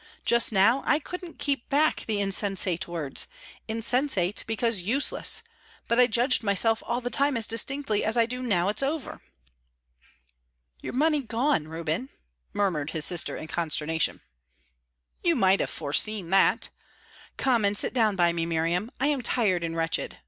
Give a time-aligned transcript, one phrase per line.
[0.25, 3.27] Just now, I couldn't keep back the insensate words
[3.67, 5.43] insensate because useless
[5.87, 9.21] but I judged myself all the time as distinctly as I do now it's over."
[10.81, 12.09] "Your money gone, Reuben?"
[12.51, 14.21] murmured his sister, in consternation.
[15.23, 16.69] "You might have foreseen that.
[17.37, 18.89] Come and sit down by me, Miriam.
[18.99, 20.17] I am tired and wretched.